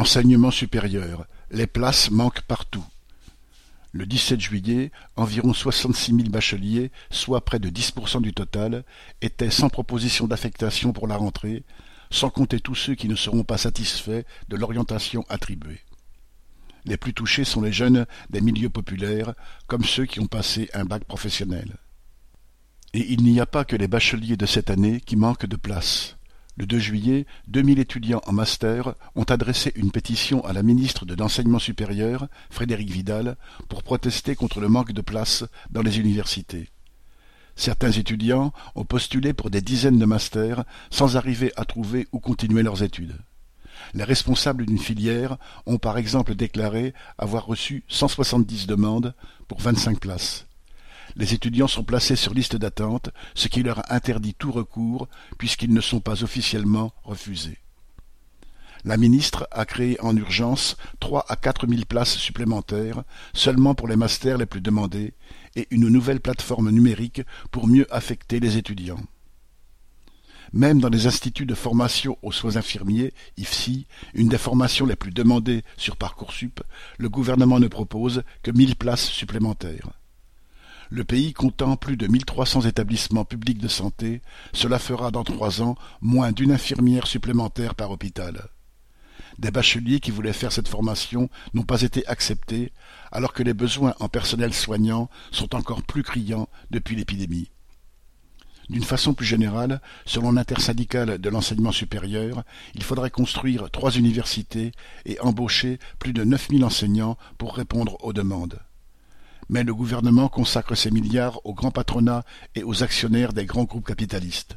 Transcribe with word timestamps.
Enseignement 0.00 0.50
supérieur, 0.50 1.26
les 1.50 1.66
places 1.66 2.10
manquent 2.10 2.40
partout. 2.40 2.86
Le 3.92 4.06
dix-sept 4.06 4.40
juillet, 4.40 4.92
environ 5.14 5.52
soixante-six 5.52 6.14
mille 6.14 6.30
bacheliers, 6.30 6.90
soit 7.10 7.44
près 7.44 7.58
de 7.58 7.68
dix 7.68 7.90
pour 7.90 8.08
cent 8.08 8.22
du 8.22 8.32
total, 8.32 8.84
étaient 9.20 9.50
sans 9.50 9.68
proposition 9.68 10.26
d'affectation 10.26 10.94
pour 10.94 11.06
la 11.06 11.18
rentrée, 11.18 11.64
sans 12.10 12.30
compter 12.30 12.60
tous 12.60 12.74
ceux 12.74 12.94
qui 12.94 13.08
ne 13.08 13.14
seront 13.14 13.44
pas 13.44 13.58
satisfaits 13.58 14.22
de 14.48 14.56
l'orientation 14.56 15.26
attribuée. 15.28 15.82
Les 16.86 16.96
plus 16.96 17.12
touchés 17.12 17.44
sont 17.44 17.60
les 17.60 17.70
jeunes 17.70 18.06
des 18.30 18.40
milieux 18.40 18.70
populaires, 18.70 19.34
comme 19.66 19.84
ceux 19.84 20.06
qui 20.06 20.18
ont 20.18 20.28
passé 20.28 20.70
un 20.72 20.86
bac 20.86 21.04
professionnel. 21.04 21.76
Et 22.94 23.12
il 23.12 23.22
n'y 23.22 23.38
a 23.38 23.44
pas 23.44 23.66
que 23.66 23.76
les 23.76 23.86
bacheliers 23.86 24.38
de 24.38 24.46
cette 24.46 24.70
année 24.70 25.02
qui 25.02 25.16
manquent 25.16 25.44
de 25.44 25.56
place. 25.56 26.16
Le 26.56 26.66
2 26.66 26.78
juillet, 26.78 27.26
2000 27.48 27.78
étudiants 27.78 28.22
en 28.26 28.32
master 28.32 28.94
ont 29.14 29.24
adressé 29.24 29.72
une 29.76 29.92
pétition 29.92 30.44
à 30.44 30.52
la 30.52 30.62
ministre 30.62 31.06
de 31.06 31.14
l'Enseignement 31.14 31.58
supérieur, 31.58 32.28
Frédérique 32.50 32.90
Vidal, 32.90 33.36
pour 33.68 33.82
protester 33.82 34.34
contre 34.34 34.60
le 34.60 34.68
manque 34.68 34.92
de 34.92 35.00
places 35.00 35.44
dans 35.70 35.82
les 35.82 35.98
universités. 35.98 36.68
Certains 37.56 37.92
étudiants 37.92 38.52
ont 38.74 38.84
postulé 38.84 39.32
pour 39.32 39.50
des 39.50 39.60
dizaines 39.60 39.98
de 39.98 40.04
masters 40.04 40.64
sans 40.90 41.16
arriver 41.16 41.52
à 41.56 41.64
trouver 41.64 42.08
où 42.12 42.18
continuer 42.18 42.62
leurs 42.62 42.82
études. 42.82 43.16
Les 43.94 44.04
responsables 44.04 44.66
d'une 44.66 44.78
filière 44.78 45.36
ont 45.66 45.78
par 45.78 45.98
exemple 45.98 46.34
déclaré 46.34 46.94
avoir 47.18 47.46
reçu 47.46 47.84
170 47.88 48.66
demandes 48.66 49.14
pour 49.48 49.60
25 49.60 49.98
places. 50.00 50.46
Les 51.20 51.34
étudiants 51.34 51.68
sont 51.68 51.84
placés 51.84 52.16
sur 52.16 52.32
liste 52.32 52.56
d'attente, 52.56 53.10
ce 53.34 53.48
qui 53.48 53.62
leur 53.62 53.92
interdit 53.92 54.32
tout 54.32 54.50
recours 54.50 55.06
puisqu'ils 55.36 55.74
ne 55.74 55.82
sont 55.82 56.00
pas 56.00 56.24
officiellement 56.24 56.94
refusés. 57.04 57.58
La 58.86 58.96
ministre 58.96 59.46
a 59.50 59.66
créé 59.66 60.00
en 60.00 60.16
urgence 60.16 60.78
trois 60.98 61.26
à 61.28 61.36
quatre 61.36 61.66
mille 61.66 61.84
places 61.84 62.16
supplémentaires 62.16 63.04
seulement 63.34 63.74
pour 63.74 63.86
les 63.86 63.96
masters 63.96 64.38
les 64.38 64.46
plus 64.46 64.62
demandés 64.62 65.12
et 65.56 65.68
une 65.70 65.90
nouvelle 65.90 66.20
plateforme 66.20 66.70
numérique 66.70 67.20
pour 67.50 67.68
mieux 67.68 67.86
affecter 67.94 68.40
les 68.40 68.56
étudiants. 68.56 69.04
Même 70.54 70.80
dans 70.80 70.88
les 70.88 71.06
instituts 71.06 71.44
de 71.44 71.54
formation 71.54 72.16
aux 72.22 72.32
soins 72.32 72.56
infirmiers, 72.56 73.12
IFSI, 73.36 73.86
une 74.14 74.28
des 74.28 74.38
formations 74.38 74.86
les 74.86 74.96
plus 74.96 75.12
demandées 75.12 75.64
sur 75.76 75.98
Parcoursup, 75.98 76.62
le 76.96 77.10
gouvernement 77.10 77.60
ne 77.60 77.68
propose 77.68 78.22
que 78.42 78.50
mille 78.50 78.74
places 78.74 79.06
supplémentaires. 79.10 79.99
Le 80.92 81.04
pays 81.04 81.32
comptant 81.32 81.76
plus 81.76 81.96
de 81.96 82.08
1300 82.08 82.62
établissements 82.62 83.24
publics 83.24 83.60
de 83.60 83.68
santé, 83.68 84.22
cela 84.52 84.80
fera 84.80 85.12
dans 85.12 85.22
trois 85.22 85.62
ans 85.62 85.76
moins 86.00 86.32
d'une 86.32 86.50
infirmière 86.50 87.06
supplémentaire 87.06 87.76
par 87.76 87.92
hôpital. 87.92 88.48
Des 89.38 89.52
bacheliers 89.52 90.00
qui 90.00 90.10
voulaient 90.10 90.32
faire 90.32 90.50
cette 90.50 90.66
formation 90.66 91.30
n'ont 91.54 91.62
pas 91.62 91.82
été 91.82 92.04
acceptés, 92.08 92.72
alors 93.12 93.32
que 93.32 93.44
les 93.44 93.54
besoins 93.54 93.94
en 94.00 94.08
personnel 94.08 94.52
soignant 94.52 95.08
sont 95.30 95.54
encore 95.54 95.84
plus 95.84 96.02
criants 96.02 96.48
depuis 96.72 96.96
l'épidémie. 96.96 97.52
D'une 98.68 98.82
façon 98.82 99.14
plus 99.14 99.26
générale, 99.26 99.80
selon 100.06 100.32
l'intersyndicale 100.32 101.18
de 101.18 101.30
l'enseignement 101.30 101.72
supérieur, 101.72 102.42
il 102.74 102.82
faudrait 102.82 103.10
construire 103.10 103.70
trois 103.70 103.92
universités 103.92 104.72
et 105.06 105.20
embaucher 105.20 105.78
plus 106.00 106.12
de 106.12 106.24
neuf 106.24 106.50
mille 106.50 106.64
enseignants 106.64 107.16
pour 107.38 107.54
répondre 107.54 107.96
aux 108.04 108.12
demandes 108.12 108.58
mais 109.50 109.64
le 109.64 109.74
gouvernement 109.74 110.28
consacre 110.28 110.76
ses 110.76 110.92
milliards 110.92 111.44
au 111.44 111.54
grand 111.54 111.72
patronat 111.72 112.22
et 112.54 112.62
aux 112.62 112.84
actionnaires 112.84 113.32
des 113.32 113.46
grands 113.46 113.64
groupes 113.64 113.86
capitalistes. 113.86 114.54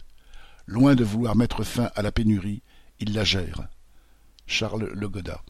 Loin 0.67 0.93
de 0.93 1.03
vouloir 1.03 1.35
mettre 1.35 1.63
fin 1.63 1.89
à 1.95 2.03
la 2.03 2.11
pénurie, 2.11 2.61
il 2.99 3.13
la 3.13 3.23
gère. 3.23 3.67
Charles 4.45 4.91
Legoda 4.93 5.41